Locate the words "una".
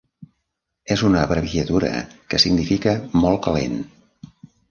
1.09-1.19